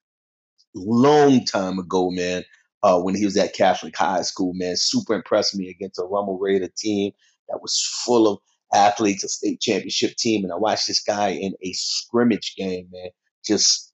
long 0.76 1.44
time 1.46 1.80
ago, 1.80 2.12
man. 2.12 2.44
Uh, 2.84 3.00
when 3.02 3.16
he 3.16 3.26
was 3.26 3.36
at 3.36 3.56
Catholic 3.56 3.98
High 3.98 4.22
School, 4.22 4.54
man, 4.54 4.76
super 4.78 5.16
impressed 5.16 5.56
me 5.56 5.70
against 5.70 6.00
a 6.00 6.04
Rummel 6.04 6.38
Raider 6.38 6.70
team 6.78 7.12
that 7.50 7.60
was 7.62 7.84
full 8.06 8.28
of 8.28 8.40
athletes, 8.74 9.24
a 9.24 9.30
state 9.30 9.62
championship 9.62 10.16
team, 10.16 10.44
and 10.44 10.54
I 10.54 10.58
watched 10.58 10.88
this 10.88 11.02
guy 11.02 11.30
in 11.30 11.54
a 11.62 11.72
scrimmage 11.74 12.56
game, 12.58 12.88
man, 12.92 13.10
just 13.46 13.94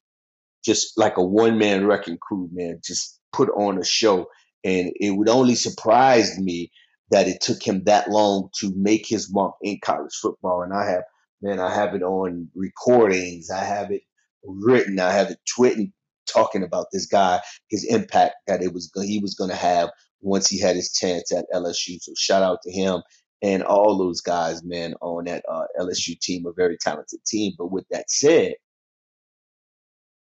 just 0.65 0.97
like 0.97 1.17
a 1.17 1.23
one 1.23 1.57
man 1.57 1.85
wrecking 1.85 2.17
crew, 2.17 2.49
man, 2.53 2.79
just 2.83 3.19
put 3.33 3.49
on 3.49 3.77
a 3.77 3.85
show, 3.85 4.27
and 4.63 4.91
it 4.95 5.11
would 5.11 5.29
only 5.29 5.55
surprise 5.55 6.39
me 6.39 6.71
that 7.11 7.27
it 7.27 7.41
took 7.41 7.61
him 7.61 7.83
that 7.83 8.09
long 8.09 8.49
to 8.59 8.73
make 8.75 9.05
his 9.05 9.31
mark 9.31 9.55
in 9.61 9.79
college 9.83 10.13
football, 10.21 10.61
and 10.61 10.73
I 10.73 10.89
have 10.89 11.03
man, 11.43 11.59
I 11.59 11.73
have 11.73 11.93
it 11.93 12.01
on 12.01 12.49
recordings. 12.55 13.51
I 13.51 13.63
have 13.63 13.91
it 13.91 14.01
written. 14.43 14.99
I 14.99 15.11
have 15.11 15.29
it 15.29 15.39
tweeting, 15.57 15.91
talking 16.25 16.63
about 16.63 16.87
this 16.91 17.05
guy, 17.05 17.41
his 17.69 17.83
impact 17.83 18.35
that 18.47 18.63
it 18.63 18.73
was 18.73 18.89
he 19.03 19.19
was 19.19 19.35
going 19.35 19.49
to 19.49 19.55
have 19.55 19.91
once 20.21 20.47
he 20.47 20.59
had 20.59 20.75
his 20.75 20.91
chance 20.93 21.31
at 21.31 21.45
LSU. 21.53 22.01
So 22.01 22.13
shout 22.17 22.41
out 22.41 22.59
to 22.63 22.71
him 22.71 23.03
and 23.43 23.61
all 23.63 23.97
those 23.97 24.21
guys, 24.21 24.63
man, 24.63 24.95
on 25.01 25.25
that 25.25 25.43
uh, 25.51 25.65
LSU 25.79 26.19
team, 26.19 26.45
a 26.47 26.53
very 26.53 26.77
talented 26.77 27.23
team. 27.25 27.53
But 27.57 27.71
with 27.71 27.85
that 27.91 28.09
said, 28.09 28.55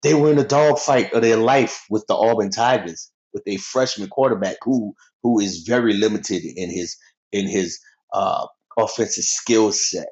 they 0.03 0.13
were 0.13 0.31
in 0.31 0.39
a 0.39 0.45
dogfight 0.47 1.13
of 1.13 1.21
their 1.21 1.37
life 1.37 1.83
with 1.89 2.05
the 2.07 2.15
Auburn 2.15 2.49
Tigers, 2.49 3.11
with 3.33 3.43
a 3.45 3.57
freshman 3.57 4.09
quarterback 4.09 4.57
who 4.63 4.95
who 5.21 5.39
is 5.41 5.65
very 5.67 5.93
limited 5.93 6.43
in 6.45 6.71
his 6.71 6.97
in 7.33 7.47
his 7.47 7.79
uh, 8.13 8.47
offensive 8.77 9.25
skill 9.25 9.73
set. 9.73 10.07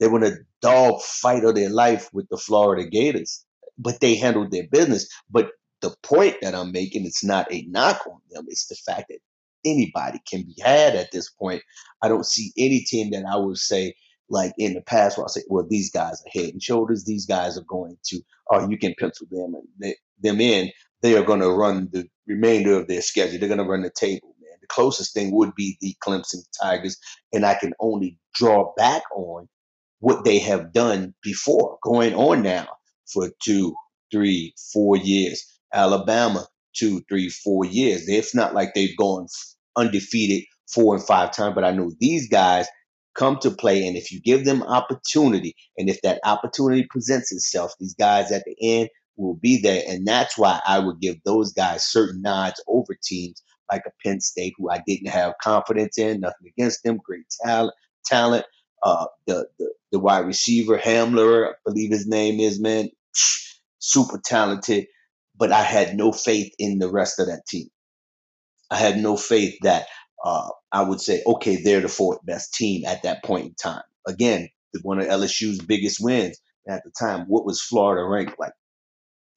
They 0.00 0.08
were 0.08 0.24
in 0.24 0.32
a 0.32 0.36
dog 0.60 1.00
fight 1.02 1.44
of 1.44 1.54
their 1.54 1.70
life 1.70 2.10
with 2.12 2.28
the 2.28 2.36
Florida 2.36 2.88
Gators, 2.88 3.44
but 3.78 4.00
they 4.00 4.16
handled 4.16 4.50
their 4.50 4.66
business. 4.66 5.08
But 5.30 5.50
the 5.80 5.94
point 6.02 6.36
that 6.42 6.56
I'm 6.56 6.72
making, 6.72 7.06
it's 7.06 7.24
not 7.24 7.52
a 7.52 7.62
knock 7.68 8.00
on 8.08 8.20
them. 8.30 8.46
It's 8.48 8.66
the 8.66 8.74
fact 8.74 9.06
that 9.10 9.20
anybody 9.64 10.20
can 10.30 10.42
be 10.42 10.56
had 10.62 10.96
at 10.96 11.10
this 11.12 11.30
point. 11.30 11.62
I 12.02 12.08
don't 12.08 12.26
see 12.26 12.52
any 12.56 12.80
team 12.80 13.10
that 13.12 13.24
I 13.24 13.36
would 13.36 13.58
say, 13.58 13.94
like 14.30 14.52
in 14.58 14.74
the 14.74 14.82
past, 14.82 15.16
where 15.18 15.26
I 15.26 15.28
say, 15.28 15.42
well, 15.48 15.66
these 15.68 15.90
guys 15.90 16.22
are 16.22 16.40
head 16.40 16.52
and 16.52 16.62
shoulders. 16.62 17.04
These 17.04 17.26
guys 17.26 17.58
are 17.58 17.64
going 17.68 17.96
to, 18.06 18.20
or 18.48 18.70
you 18.70 18.78
can 18.78 18.94
pencil 18.98 19.26
them 19.30 19.54
and 19.80 19.94
them 20.20 20.40
in. 20.40 20.70
They 21.02 21.16
are 21.16 21.24
going 21.24 21.40
to 21.40 21.50
run 21.50 21.88
the 21.92 22.08
remainder 22.26 22.74
of 22.74 22.88
their 22.88 23.02
schedule. 23.02 23.38
They're 23.38 23.48
going 23.48 23.58
to 23.58 23.64
run 23.64 23.82
the 23.82 23.90
table, 23.90 24.34
man. 24.40 24.58
The 24.60 24.66
closest 24.68 25.14
thing 25.14 25.32
would 25.32 25.54
be 25.54 25.76
the 25.80 25.94
Clemson 26.04 26.44
Tigers, 26.60 26.98
and 27.32 27.46
I 27.46 27.54
can 27.54 27.72
only 27.80 28.18
draw 28.34 28.72
back 28.76 29.02
on 29.14 29.48
what 30.00 30.24
they 30.24 30.38
have 30.38 30.72
done 30.72 31.14
before, 31.22 31.78
going 31.82 32.14
on 32.14 32.42
now 32.42 32.68
for 33.12 33.30
two, 33.42 33.74
three, 34.12 34.54
four 34.72 34.96
years. 34.96 35.44
Alabama, 35.72 36.46
two, 36.74 37.02
three, 37.08 37.28
four 37.28 37.64
years. 37.64 38.08
It's 38.08 38.34
not 38.34 38.54
like 38.54 38.74
they've 38.74 38.96
gone 38.96 39.26
undefeated 39.76 40.44
four 40.72 40.94
and 40.94 41.04
five 41.04 41.32
times, 41.32 41.54
but 41.54 41.64
I 41.64 41.70
know 41.70 41.92
these 42.00 42.28
guys 42.28 42.66
come 43.14 43.38
to 43.38 43.50
play, 43.50 43.86
and 43.86 43.96
if 43.96 44.12
you 44.12 44.20
give 44.20 44.44
them 44.44 44.62
opportunity, 44.62 45.54
and 45.76 45.88
if 45.88 46.00
that 46.02 46.20
opportunity 46.24 46.86
presents 46.88 47.32
itself, 47.32 47.72
these 47.80 47.94
guys 47.94 48.30
at 48.30 48.44
the 48.44 48.56
end 48.60 48.88
will 49.16 49.34
be 49.34 49.60
there, 49.60 49.82
and 49.88 50.06
that's 50.06 50.38
why 50.38 50.60
I 50.66 50.78
would 50.78 51.00
give 51.00 51.16
those 51.24 51.52
guys 51.52 51.84
certain 51.84 52.22
nods 52.22 52.62
over 52.68 52.96
teams 53.02 53.42
like 53.70 53.82
a 53.86 53.90
Penn 54.04 54.20
State, 54.20 54.54
who 54.56 54.70
I 54.70 54.82
didn't 54.86 55.08
have 55.08 55.34
confidence 55.42 55.98
in. 55.98 56.20
Nothing 56.20 56.52
against 56.56 56.84
them, 56.84 56.98
great 57.04 57.24
talent, 57.44 57.74
talent, 58.04 58.46
uh, 58.82 59.06
the, 59.26 59.46
the, 59.58 59.72
the 59.92 59.98
wide 59.98 60.26
receiver 60.26 60.78
Hamler, 60.78 61.50
I 61.50 61.52
believe 61.66 61.90
his 61.90 62.06
name 62.06 62.40
is 62.40 62.60
man, 62.60 62.88
super 63.78 64.20
talented, 64.24 64.86
but 65.38 65.52
I 65.52 65.62
had 65.62 65.96
no 65.96 66.12
faith 66.12 66.52
in 66.58 66.78
the 66.78 66.90
rest 66.90 67.20
of 67.20 67.26
that 67.28 67.46
team. 67.46 67.68
I 68.70 68.76
had 68.76 68.98
no 68.98 69.16
faith 69.16 69.56
that 69.62 69.86
uh, 70.24 70.48
I 70.72 70.82
would 70.82 71.00
say, 71.00 71.22
okay, 71.26 71.56
they're 71.56 71.80
the 71.80 71.88
fourth 71.88 72.18
best 72.24 72.52
team 72.54 72.84
at 72.84 73.02
that 73.04 73.24
point 73.24 73.46
in 73.46 73.54
time. 73.54 73.82
Again, 74.06 74.48
one 74.82 74.98
of 74.98 75.06
LSU's 75.06 75.60
biggest 75.60 75.98
wins 76.00 76.38
at 76.68 76.82
the 76.84 76.90
time. 76.98 77.24
What 77.28 77.46
was 77.46 77.62
Florida 77.62 78.06
ranked 78.06 78.38
like? 78.38 78.52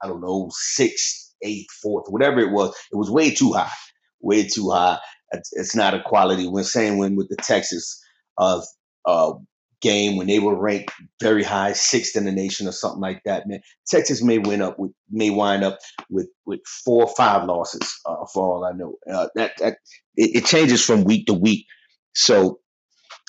I 0.03 0.07
don't 0.07 0.21
know, 0.21 0.49
sixth, 0.53 1.33
eighth, 1.43 1.71
fourth, 1.71 2.05
whatever 2.09 2.39
it 2.39 2.51
was. 2.51 2.75
It 2.91 2.95
was 2.95 3.09
way 3.11 3.33
too 3.33 3.53
high, 3.53 3.71
way 4.19 4.47
too 4.47 4.71
high. 4.71 4.99
It's, 5.31 5.75
not 5.75 5.93
a 5.93 6.01
quality 6.01 6.47
win. 6.47 6.63
Same 6.63 6.97
win 6.97 7.15
with 7.15 7.29
the 7.29 7.37
Texas 7.37 8.03
uh, 8.37 8.61
uh, 9.05 9.33
game 9.81 10.15
when 10.15 10.27
they 10.27 10.39
were 10.39 10.55
ranked 10.55 10.91
very 11.19 11.43
high, 11.43 11.73
sixth 11.73 12.15
in 12.15 12.25
the 12.25 12.31
nation 12.31 12.67
or 12.67 12.71
something 12.71 13.01
like 13.01 13.21
that. 13.25 13.47
Man, 13.47 13.61
Texas 13.87 14.23
may 14.23 14.37
win 14.37 14.61
up 14.61 14.79
with 14.79 14.91
may 15.09 15.29
wind 15.29 15.63
up 15.63 15.79
with 16.09 16.29
with 16.45 16.61
four 16.85 17.03
or 17.03 17.15
five 17.15 17.45
losses 17.45 17.99
uh, 18.05 18.25
for 18.33 18.43
all 18.43 18.65
I 18.65 18.71
know. 18.71 18.95
Uh, 19.11 19.27
that 19.35 19.53
that 19.59 19.77
it, 20.15 20.37
it, 20.37 20.45
changes 20.45 20.83
from 20.83 21.03
week 21.03 21.25
to 21.27 21.33
week. 21.33 21.65
So 22.13 22.59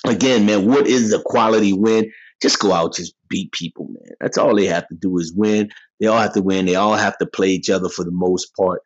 again, 0.06 0.46
man, 0.46 0.66
what 0.66 0.86
is 0.86 1.10
the 1.10 1.22
quality 1.24 1.72
win? 1.72 2.10
Just 2.40 2.58
go 2.58 2.72
out, 2.72 2.94
just 2.94 3.14
beat 3.28 3.52
people, 3.52 3.88
man. 3.88 4.16
That's 4.20 4.36
all 4.36 4.54
they 4.54 4.66
have 4.66 4.88
to 4.88 4.94
do 4.94 5.18
is 5.18 5.32
win. 5.34 5.70
They 6.00 6.06
all 6.06 6.18
have 6.18 6.34
to 6.34 6.42
win. 6.42 6.66
They 6.66 6.74
all 6.74 6.94
have 6.94 7.16
to 7.18 7.26
play 7.26 7.50
each 7.50 7.70
other 7.70 7.88
for 7.88 8.04
the 8.04 8.10
most 8.10 8.54
part. 8.56 8.82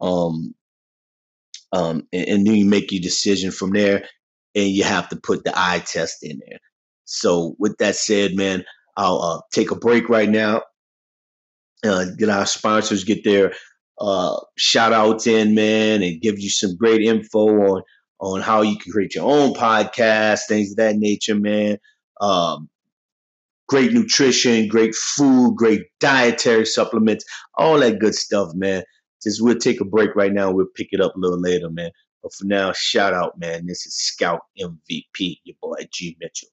Um, 0.00 0.54
um, 1.72 2.06
and, 2.12 2.28
and 2.28 2.46
then 2.46 2.54
you 2.54 2.64
make 2.66 2.92
your 2.92 3.00
decision 3.00 3.50
from 3.50 3.70
there 3.70 4.04
and 4.54 4.68
you 4.68 4.84
have 4.84 5.08
to 5.08 5.16
put 5.16 5.44
the 5.44 5.52
eye 5.54 5.82
test 5.86 6.18
in 6.22 6.40
there. 6.46 6.58
So, 7.10 7.56
with 7.58 7.78
that 7.78 7.96
said, 7.96 8.34
man, 8.34 8.64
I'll 8.98 9.22
uh, 9.22 9.40
take 9.50 9.70
a 9.70 9.76
break 9.76 10.10
right 10.10 10.28
now. 10.28 10.62
Uh, 11.82 12.06
get 12.18 12.28
our 12.28 12.44
sponsors 12.44 13.04
get 13.04 13.24
their 13.24 13.54
uh, 13.98 14.38
shout 14.58 14.92
outs 14.92 15.26
in, 15.26 15.54
man, 15.54 16.02
and 16.02 16.20
give 16.20 16.38
you 16.38 16.50
some 16.50 16.76
great 16.76 17.00
info 17.00 17.48
on 17.48 17.82
on 18.20 18.42
how 18.42 18.60
you 18.60 18.76
can 18.76 18.92
create 18.92 19.14
your 19.14 19.24
own 19.24 19.54
podcast, 19.54 20.40
things 20.48 20.72
of 20.72 20.76
that 20.76 20.96
nature, 20.96 21.36
man. 21.36 21.78
Um, 22.20 22.68
great 23.68 23.92
nutrition, 23.92 24.68
great 24.68 24.94
food, 24.94 25.54
great 25.56 25.82
dietary 26.00 26.66
supplements, 26.66 27.24
all 27.54 27.78
that 27.78 28.00
good 28.00 28.14
stuff, 28.14 28.52
man. 28.54 28.82
just 29.22 29.42
we'll 29.42 29.56
take 29.56 29.80
a 29.80 29.84
break 29.84 30.14
right 30.14 30.32
now. 30.32 30.50
We'll 30.50 30.66
pick 30.74 30.88
it 30.90 31.00
up 31.00 31.14
a 31.14 31.18
little 31.18 31.40
later, 31.40 31.70
man. 31.70 31.90
But 32.22 32.34
for 32.34 32.44
now, 32.44 32.72
shout 32.72 33.14
out, 33.14 33.38
man. 33.38 33.66
This 33.66 33.86
is 33.86 33.94
Scout 33.96 34.40
MVP, 34.60 35.38
your 35.44 35.56
boy 35.62 35.86
G 35.90 36.16
Mitchell. 36.20 36.50